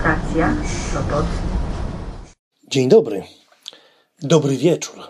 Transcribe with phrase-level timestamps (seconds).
[0.00, 0.56] Stacja
[0.92, 1.24] Sopot.
[2.68, 3.22] Dzień dobry.
[4.22, 5.00] Dobry wieczór.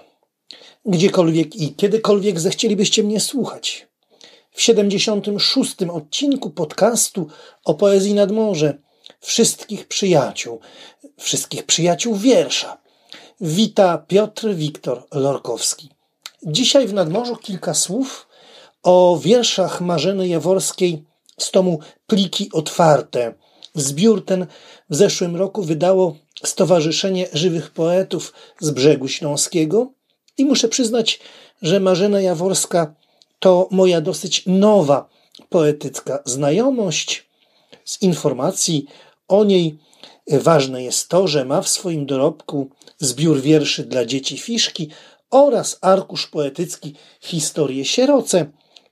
[0.87, 3.89] Gdziekolwiek i kiedykolwiek zechcielibyście mnie słuchać.
[4.51, 5.77] W 76.
[5.93, 7.27] odcinku podcastu
[7.65, 8.79] o poezji nad morze
[9.21, 10.61] wszystkich przyjaciół,
[11.19, 12.79] wszystkich przyjaciół wiersza.
[13.41, 15.89] Wita Piotr Wiktor Lorkowski.
[16.43, 18.29] Dzisiaj w nadmorzu kilka słów
[18.83, 21.05] o wierszach Marzeny Jaworskiej
[21.39, 23.40] z tomu Pliki Otwarte.
[23.75, 24.47] Zbiór ten
[24.91, 29.93] w zeszłym roku wydało Stowarzyszenie Żywych Poetów z Brzegu Śląskiego
[30.39, 31.21] i muszę przyznać,
[31.63, 32.95] że Marzena Jaworska
[33.39, 35.09] to moja dosyć nowa
[35.49, 37.29] poetycka znajomość.
[37.85, 38.87] Z informacji
[39.29, 39.79] o niej
[40.27, 44.89] ważne jest to, że ma w swoim dorobku zbiór wierszy dla dzieci Fiszki
[45.31, 48.47] oraz arkusz poetycki Historie Sieroce.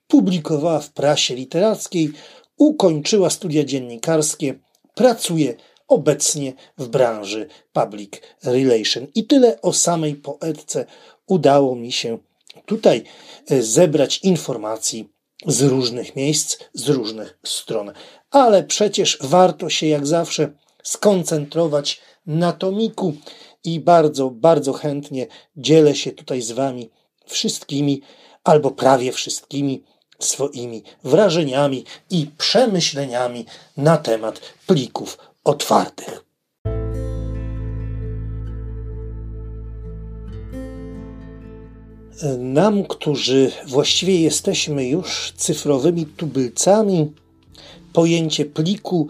[0.08, 2.12] Publikowała w prasie literackiej,
[2.56, 4.58] ukończyła studia dziennikarskie,
[4.98, 5.54] pracuje
[5.88, 8.10] obecnie w branży public
[8.44, 9.06] relation.
[9.14, 10.86] I tyle o samej poetce
[11.26, 12.18] udało mi się
[12.66, 13.04] tutaj
[13.50, 15.08] e, zebrać informacji
[15.46, 17.92] z różnych miejsc, z różnych stron.
[18.30, 23.14] Ale przecież warto się jak zawsze skoncentrować na tomiku
[23.64, 26.90] i bardzo, bardzo chętnie dzielę się tutaj z Wami
[27.26, 28.02] wszystkimi
[28.44, 29.84] albo prawie wszystkimi
[30.18, 36.24] swoimi wrażeniami i przemyśleniami na temat plików otwartych.
[42.38, 47.12] Nam, którzy właściwie jesteśmy już cyfrowymi tubylcami,
[47.92, 49.08] pojęcie pliku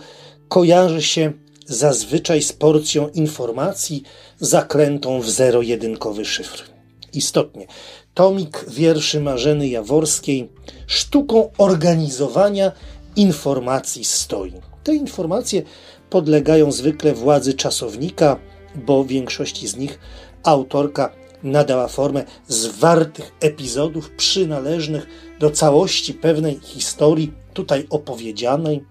[0.49, 1.33] kojarzy się
[1.67, 4.03] zazwyczaj z porcją informacji
[4.41, 6.78] zaklętą w zero-jedynkowy szyfr.
[7.13, 7.67] Istotnie,
[8.15, 10.49] tomik wierszy Marzeny Jaworskiej
[10.87, 12.73] sztuką organizowania
[13.17, 14.53] informacji stoi.
[14.85, 15.63] Te informacje
[16.11, 18.37] podlegają zwykle władzy czasownika,
[18.75, 19.99] bo większości z nich
[20.43, 25.07] autorka nadała formę zwartych epizodów przynależnych
[25.41, 28.85] do całości pewnej historii tutaj opowiedzianej.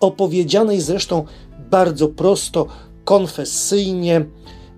[0.00, 1.24] Opowiedzianej zresztą
[1.70, 2.66] bardzo prosto,
[3.04, 4.24] konfesyjnie.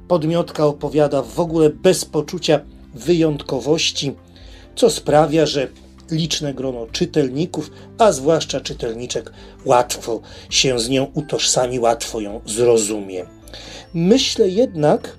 [0.08, 2.60] Podmiotka opowiada w ogóle bez poczucia
[2.94, 4.12] wyjątkowości,
[4.76, 5.68] co sprawia, że
[6.10, 9.32] liczne grono czytelników, a zwłaszcza czytelniczek,
[9.64, 10.20] łatwo
[10.50, 13.26] się z nią utożsami, łatwo ją zrozumie.
[13.94, 15.18] Myślę jednak,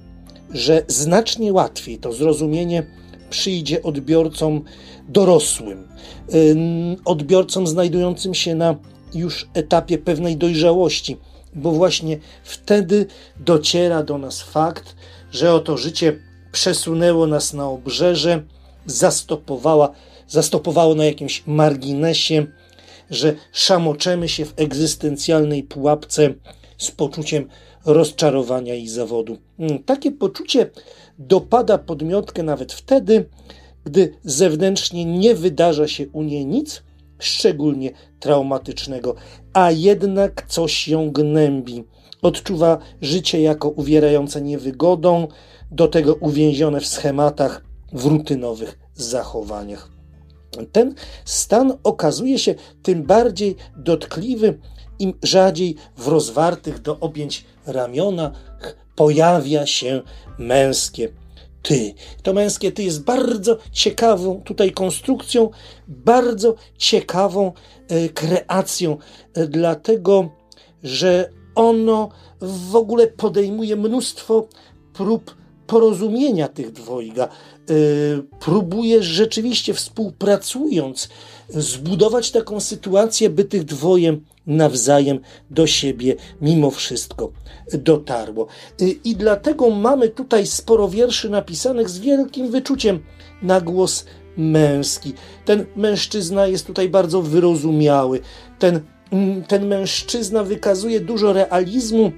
[0.54, 2.84] że znacznie łatwiej to zrozumienie
[3.30, 4.64] przyjdzie odbiorcom
[5.10, 5.88] dorosłym,
[7.06, 8.76] odbiorcom znajdującym się na
[9.14, 11.18] już etapie pewnej dojrzałości,
[11.54, 13.06] bo właśnie wtedy
[13.40, 14.96] dociera do nas fakt,
[15.32, 16.20] że oto życie
[16.52, 18.44] przesunęło nas na obrzeże,
[18.86, 19.92] zastopowała,
[20.28, 22.48] zastopowało na jakimś marginesie,
[23.10, 26.34] że szamoczemy się w egzystencjalnej pułapce
[26.78, 27.50] z poczuciem
[27.86, 29.38] rozczarowania i zawodu.
[29.58, 30.70] Hmm, takie poczucie
[31.20, 33.30] dopada podmiotkę nawet wtedy,
[33.86, 36.84] gdy zewnętrznie nie wydarza się u niej nic
[37.20, 39.16] szczególnie traumatycznego,
[39.54, 41.84] a jednak coś ją gnębi.
[42.22, 45.28] Odczuwa życie jako uwierające niewygodą,
[45.72, 47.64] do tego uwięzione w schematach,
[47.94, 49.90] w rutynowych zachowaniach.
[50.72, 54.60] Ten stan okazuje się tym bardziej dotkliwy,
[55.00, 58.32] im rzadziej w rozwartych do objęć ramionach
[58.96, 60.02] pojawia się
[60.38, 61.10] męskie
[61.70, 61.94] ty.
[62.24, 65.50] To męskie ty jest bardzo ciekawą tutaj konstrukcją,
[65.88, 67.52] bardzo ciekawą
[67.88, 68.98] e, kreacją,
[69.34, 70.30] e, dlatego
[70.84, 72.10] że ono
[72.42, 74.48] w ogóle podejmuje mnóstwo
[74.94, 75.36] prób
[75.68, 77.26] porozumienia tych dwojga.
[77.26, 77.30] E,
[78.40, 81.10] próbuje rzeczywiście współpracując
[81.50, 84.18] zbudować taką sytuację, by tych dwoje
[84.50, 85.20] nawzajem
[85.52, 87.32] do siebie mimo wszystko
[87.74, 88.48] dotarło.
[88.82, 93.00] Y, I dlatego mamy tutaj sporo wierszy napisanych z wielkim wyczuciem
[93.42, 94.06] na głos
[94.38, 95.14] męski.
[95.46, 98.20] Ten mężczyzna jest tutaj bardzo wyrozumiały.
[98.60, 98.80] Ten,
[99.12, 102.12] mm, ten mężczyzna wykazuje dużo realizmu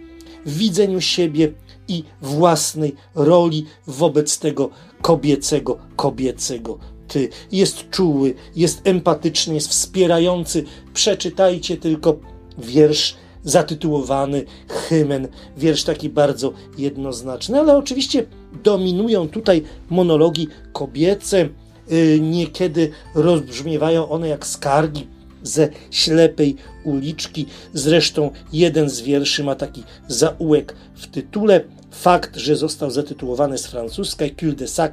[0.45, 1.53] w widzeniu siebie
[1.87, 4.69] i własnej roli wobec tego
[5.01, 6.79] kobiecego, kobiecego
[7.11, 7.29] ty.
[7.51, 10.63] Jest czuły, jest empatyczny, jest wspierający.
[10.93, 12.19] Przeczytajcie tylko
[12.57, 15.27] wiersz zatytułowany Hymen,
[15.57, 18.25] wiersz taki bardzo jednoznaczny, ale oczywiście
[18.63, 21.49] dominują tutaj monologi kobiece,
[21.91, 25.07] y, niekiedy rozbrzmiewają one jak skargi
[25.43, 27.45] ze ślepej uliczki.
[27.73, 31.61] Zresztą jeden z wierszy ma taki zaułek w tytule.
[31.91, 34.91] Fakt, że został zatytułowany z francuskiej Cul de Sac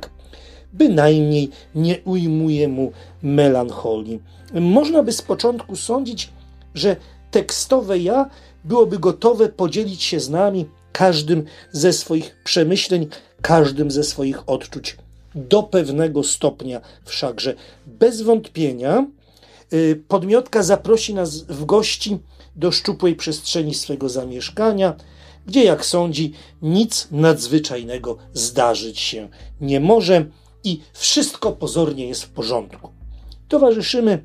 [0.72, 2.92] bynajmniej nie ujmuje mu
[3.22, 4.20] melancholii.
[4.54, 6.30] Można by z początku sądzić,
[6.74, 6.96] że
[7.30, 8.30] tekstowe ja
[8.64, 13.06] byłoby gotowe podzielić się z nami każdym ze swoich przemyśleń,
[13.42, 14.96] każdym ze swoich odczuć.
[15.34, 17.54] Do pewnego stopnia wszakże
[17.86, 19.06] bez wątpienia
[19.72, 22.18] y, podmiotka zaprosi nas w gości
[22.56, 24.94] do szczupłej przestrzeni swego zamieszkania,
[25.46, 26.32] gdzie, jak sądzi,
[26.62, 29.28] nic nadzwyczajnego zdarzyć się
[29.60, 30.26] nie może
[30.64, 32.90] i wszystko pozornie jest w porządku.
[33.48, 34.24] Towarzyszymy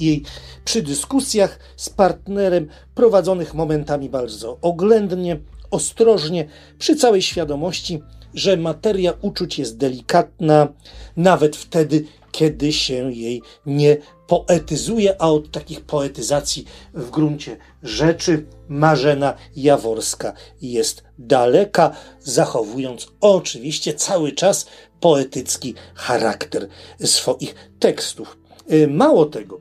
[0.00, 0.22] jej
[0.64, 5.40] przy dyskusjach z partnerem prowadzonych momentami bardzo oględnie,
[5.70, 8.02] ostrożnie, przy całej świadomości,
[8.34, 10.68] że materia uczuć jest delikatna,
[11.16, 13.96] nawet wtedy, kiedy się jej nie
[14.26, 16.64] poetyzuje, a od takich poetyzacji
[16.94, 20.32] w gruncie rzeczy Marzena Jaworska
[20.62, 21.90] jest daleka,
[22.20, 24.66] zachowując oczywiście cały czas
[25.00, 26.68] poetycki charakter
[27.04, 28.38] swoich tekstów.
[28.72, 29.60] Y, mało tego,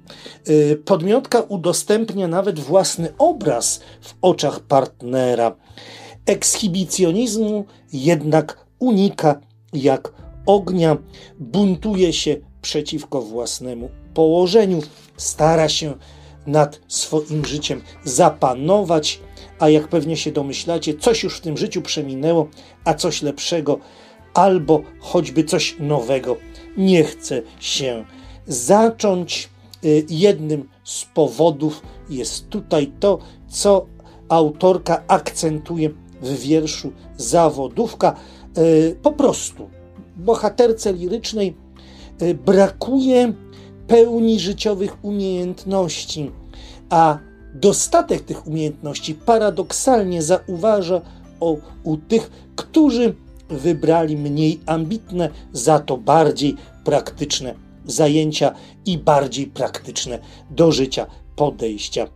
[0.49, 5.55] y, podmiotka udostępnia nawet własny obraz w oczach partnera.
[6.25, 9.41] Ekshibicjonizmu jednak unika
[9.73, 10.13] jak
[10.45, 10.97] ognia,
[11.39, 14.81] buntuje się przeciwko własnemu położeniu,
[15.17, 15.93] stara się
[16.47, 19.19] nad swoim życiem zapanować,
[19.59, 22.47] a jak pewnie się domyślacie, coś już w tym życiu przeminęło,
[22.85, 23.79] a coś lepszego
[24.33, 26.37] albo choćby coś nowego
[26.77, 28.05] nie chce się
[28.47, 29.49] zacząć.
[29.85, 33.85] Y, jednym z powodów jest tutaj to, co
[34.29, 35.89] autorka akcentuje
[36.21, 38.15] w wierszu Zawodówka.
[38.57, 39.69] Y, po prostu
[40.15, 41.55] bohaterce lirycznej
[42.45, 43.33] brakuje
[43.87, 46.31] pełni życiowych umiejętności,
[46.89, 47.17] a
[47.53, 51.01] dostatek tych umiejętności paradoksalnie zauważa
[51.39, 53.15] o, u tych, którzy
[53.49, 57.55] wybrali mniej ambitne, za to bardziej praktyczne
[57.85, 58.53] zajęcia
[58.85, 60.19] i bardziej praktyczne
[60.49, 61.05] do życia
[61.35, 62.07] podejścia.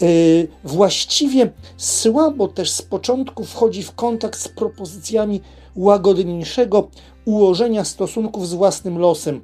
[0.00, 5.40] Yy, właściwie słabo też z początku wchodzi w kontakt z propozycjami
[5.78, 6.88] łagodniejszego
[7.24, 9.40] ułożenia stosunków z własnym losem,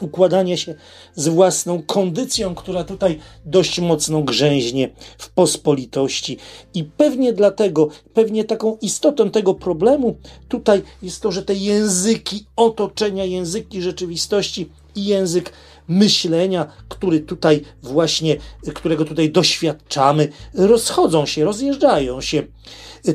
[0.00, 0.74] układanie się
[1.14, 6.38] z własną kondycją, która tutaj dość mocno grzęźnie w pospolitości.
[6.74, 10.16] I pewnie dlatego, pewnie taką istotą tego problemu
[10.48, 15.52] tutaj jest to, że te języki otoczenia, języki rzeczywistości i język
[15.98, 18.36] myślenia, który tutaj właśnie,
[18.74, 22.42] którego tutaj doświadczamy, rozchodzą się, rozjeżdżają się.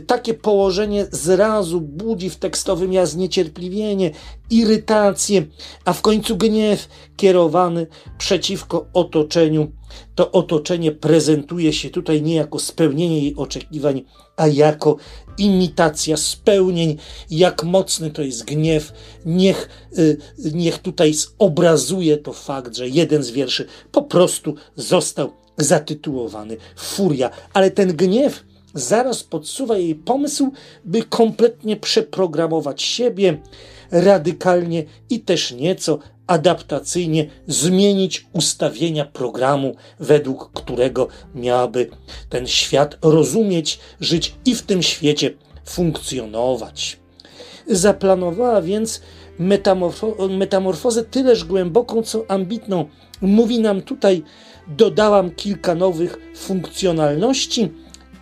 [0.08, 4.12] Takie położenie zrazu budzi w tekstowym ja zniecierpliwienie,
[4.50, 5.46] irytację,
[5.86, 6.88] a w końcu gniew
[7.18, 7.88] kierowany
[8.18, 9.72] przeciwko otoczeniu.
[10.16, 14.04] To otoczenie prezentuje się tutaj nie jako spełnienie jej oczekiwań,
[14.36, 14.98] a jako
[15.38, 16.98] imitacja spełnień,
[17.30, 18.94] jak mocny to jest gniew.
[19.26, 20.18] Niech, y,
[20.54, 27.72] niech tutaj zobrazuje to fakt, że jeden z wierszy po prostu został zatytułowany Furia, ale
[27.72, 28.44] ten gniew
[28.74, 30.52] zaraz podsuwa jej pomysł,
[30.86, 33.38] by kompletnie przeprogramować siebie
[33.92, 41.90] radykalnie i też nieco adaptacyjnie zmienić ustawienia programu, według którego miałaby
[42.30, 45.34] ten świat rozumieć, żyć i w tym świecie
[45.66, 47.00] funkcjonować.
[47.68, 49.02] Zaplanowała więc
[49.40, 52.86] metamorfo metamorfozę tyleż głęboką, co ambitną.
[53.22, 54.24] Mówi nam tutaj,
[54.68, 57.70] dodałam kilka nowych funkcjonalności,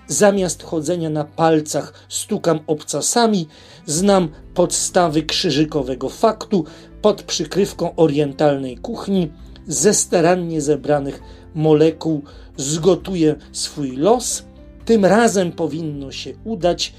[0.08, 3.48] Zamiast chodzenia na palcach stukam obcasami,
[3.86, 6.66] znam podstawy krzyżykowego faktu
[7.06, 9.32] pod przykrywką orientalnej kuchni,
[9.68, 11.22] ze starannie zebranych
[11.56, 12.24] molekuł
[12.58, 14.44] zgotuję swój los.
[14.86, 16.94] Tym razem powinno się udać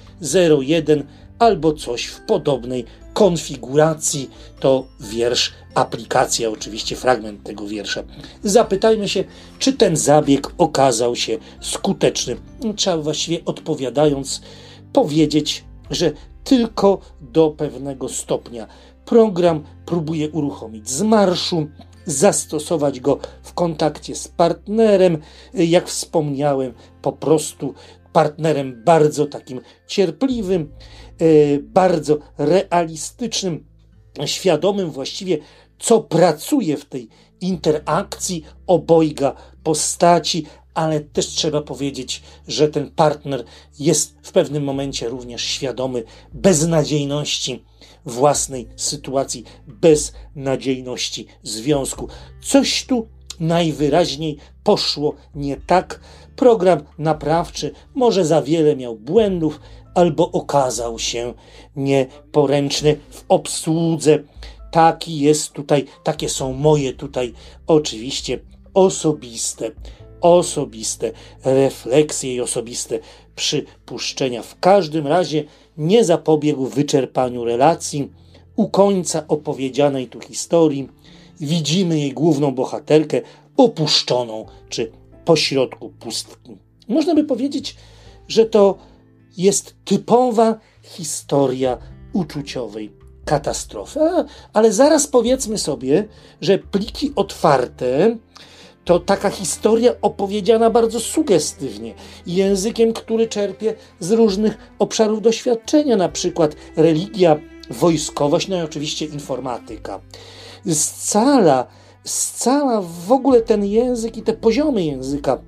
[0.60, 1.04] 01
[1.38, 4.30] albo coś w podobnej konfiguracji.
[4.60, 8.02] To wiersz, aplikacja, oczywiście fragment tego wiersza.
[8.44, 9.24] Zapytajmy się,
[9.58, 12.36] czy ten zabieg okazał się skuteczny.
[12.76, 14.40] Trzeba właściwie odpowiadając
[14.92, 16.12] powiedzieć, że
[16.44, 18.66] tylko do pewnego stopnia.
[19.06, 21.66] Program próbuje uruchomić z marszu,
[22.06, 25.18] zastosować go w kontakcie z partnerem.
[25.54, 27.74] Jak wspomniałem, po prostu
[28.12, 30.72] partnerem bardzo takim cierpliwym,
[31.18, 33.66] e, bardzo realistycznym,
[34.26, 35.38] świadomym właściwie,
[35.78, 37.08] co pracuje w tej
[37.40, 43.44] interakcji obojga postaci, ale też trzeba powiedzieć, że ten partner
[43.78, 47.64] jest w pewnym momencie również świadomy beznadziejności
[48.06, 52.08] własnej sytuacji, beznadziejności związku.
[52.42, 53.08] Coś tu
[53.40, 56.00] najwyraźniej poszło nie tak.
[56.36, 59.60] Program naprawczy może za wiele miał błędów,
[59.94, 61.34] albo okazał się
[61.76, 64.18] nieporęczny w obsłudze.
[64.70, 67.32] Taki jest tutaj, takie są moje tutaj
[67.66, 68.38] oczywiście
[68.74, 69.70] osobiste
[70.20, 71.12] osobiste
[71.44, 72.98] refleksje i osobiste
[73.36, 74.42] przypuszczenia.
[74.42, 75.44] W każdym razie
[75.78, 78.12] nie zapobiegł wyczerpaniu relacji.
[78.56, 80.88] U końca opowiedzianej tu historii
[81.40, 83.20] widzimy jej główną bohaterkę
[83.56, 84.92] opuszczoną czy
[85.24, 86.56] pośrodku pustki.
[86.88, 87.76] Można by powiedzieć,
[88.28, 88.78] że to
[89.36, 91.78] jest typowa historia
[92.12, 92.92] uczuciowej
[93.24, 94.00] katastrofy.
[94.52, 96.08] Ale zaraz powiedzmy sobie,
[96.40, 98.16] że pliki otwarte
[98.86, 101.94] to taka historia opowiedziana bardzo sugestywnie,
[102.26, 107.36] językiem, który czerpie z różnych obszarów doświadczenia, na przykład religia,
[107.70, 110.00] wojskowość, no i oczywiście informatyka.
[110.72, 111.66] Scala,
[112.04, 115.38] scala w ogóle ten język i te poziomy języka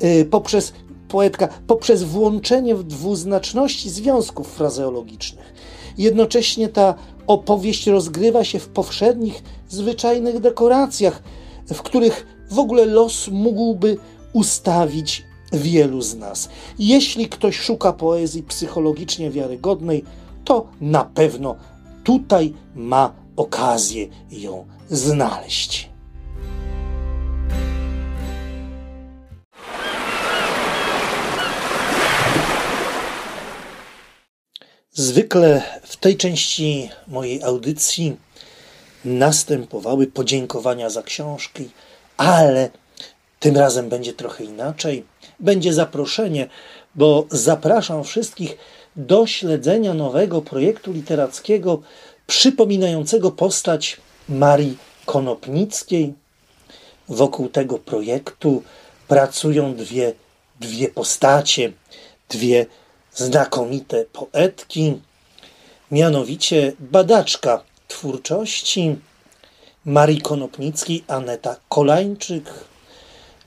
[0.00, 0.72] yy, poprzez
[1.08, 5.54] poetka, poprzez włączenie w dwuznaczności związków frazeologicznych.
[5.98, 6.94] Jednocześnie ta
[7.26, 11.22] opowieść rozgrywa się w powszednich, zwyczajnych dekoracjach,
[11.74, 13.96] w których w ogóle los mógłby
[14.32, 16.48] ustawić wielu z nas.
[16.78, 20.04] Jeśli ktoś szuka poezji psychologicznie wiarygodnej,
[20.44, 21.56] to na pewno
[22.04, 25.90] tutaj ma okazję ją znaleźć.
[34.92, 38.16] Zwykle w tej części mojej audycji
[39.04, 41.70] następowały podziękowania za książki,
[42.16, 42.70] ale
[43.40, 45.04] tym razem będzie trochę inaczej.
[45.40, 46.48] Będzie zaproszenie,
[46.94, 48.56] bo zapraszam wszystkich
[48.96, 51.82] do śledzenia nowego projektu literackiego
[52.26, 53.96] przypominającego postać
[54.28, 56.14] Marii Konopnickiej.
[57.08, 58.62] Wokół tego projektu
[59.08, 60.12] pracują dwie,
[60.60, 61.72] dwie postacie,
[62.28, 62.66] dwie
[63.14, 65.00] znakomite poetki,
[65.90, 68.96] mianowicie badaczka twórczości
[69.84, 72.44] Marii Konopnickiej, Aneta Kolańczyk,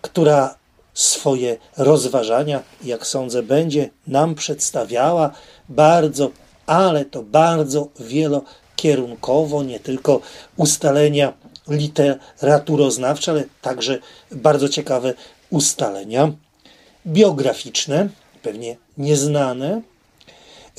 [0.02, 0.56] która
[0.94, 5.32] swoje rozważania, jak sądzę, będzie nam przedstawiała
[5.70, 6.32] bardzo,
[6.66, 10.22] ale to bardzo wielokierunkowo, nie tylko
[10.58, 11.34] ustalenia
[11.68, 14.00] literaturoznawcze, ale także
[14.32, 15.14] bardzo ciekawe
[15.50, 16.32] ustalenia
[17.08, 18.10] biograficzne,
[18.44, 19.82] pewnie nieznane.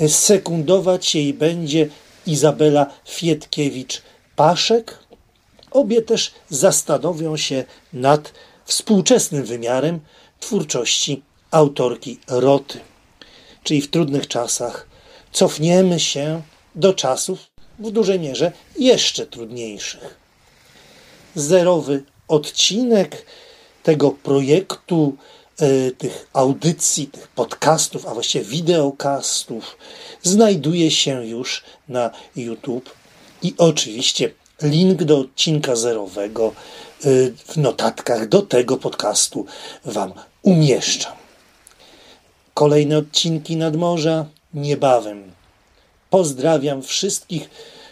[0.08, 1.88] Sekundować jej będzie
[2.26, 4.98] Izabela Fietkiewicz-Paszek.
[5.70, 8.32] Obie też zastanowią się nad
[8.64, 10.00] współczesnym wymiarem
[10.40, 12.80] twórczości autorki Roty.
[13.62, 14.86] Czyli w trudnych czasach
[15.32, 16.42] cofniemy się
[16.74, 17.38] do czasów
[17.78, 20.16] w dużej mierze jeszcze trudniejszych.
[21.34, 23.26] Zerowy odcinek
[23.82, 25.16] tego projektu
[25.98, 29.76] tych audycji, tych podcastów, a właściwie wideokastów
[30.22, 32.90] znajduje się już na YouTube
[33.42, 34.30] i oczywiście
[34.62, 37.08] link do odcinka zerowego e,
[37.46, 39.46] w notatkach do tego podcastu
[39.84, 41.12] Wam umieszczam.
[42.54, 45.32] Kolejne odcinki nadmorza niebawem.
[46.10, 47.50] Pozdrawiam wszystkich,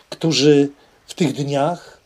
[0.08, 0.70] którzy
[1.06, 2.00] w tych dniach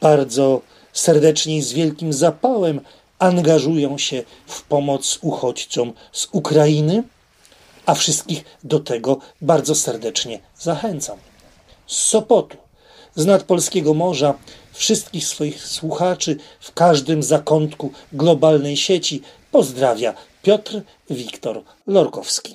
[0.00, 0.60] bardzo
[0.92, 2.80] serdecznie i z wielkim zapałem
[3.20, 7.02] angażują się w pomoc uchodźcom z Ukrainy,
[7.86, 11.18] a wszystkich do tego bardzo serdecznie zachęcam.
[11.86, 12.56] Z Sopotu,
[13.14, 14.34] z nadpolskiego morza,
[14.72, 22.54] wszystkich swoich słuchaczy w każdym zakątku globalnej sieci pozdrawia Piotr Wiktor Lorkowski.